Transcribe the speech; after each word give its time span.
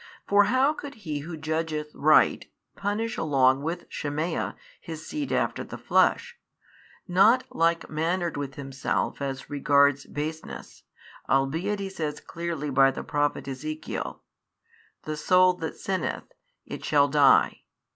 for 0.27 0.45
how 0.45 0.73
could 0.73 0.95
He 1.05 1.19
who 1.19 1.37
judgeth 1.37 1.91
right 1.93 2.47
punish 2.75 3.17
along 3.17 3.61
with 3.61 3.85
Shemaiah 3.87 4.55
|634 4.79 4.81
his 4.81 5.05
seed 5.05 5.31
after 5.31 5.63
the 5.63 5.77
flesh, 5.77 6.39
not 7.07 7.43
like 7.51 7.87
mannered 7.87 8.35
with 8.35 8.55
himself 8.55 9.21
as 9.21 9.51
regards 9.51 10.07
baseness, 10.07 10.85
albeit 11.29 11.79
He 11.79 11.89
says 11.89 12.19
clearly 12.19 12.71
by 12.71 12.89
the 12.89 13.03
Prophet 13.03 13.47
Ezekiel, 13.47 14.23
The 15.03 15.15
soul 15.17 15.53
that 15.57 15.77
sinneth, 15.77 16.33
it 16.65 16.83
shall 16.83 17.07
die. 17.07 17.61